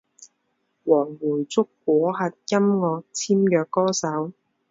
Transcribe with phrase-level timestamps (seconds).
[0.85, 4.31] 王汇筑果核音乐签约歌手。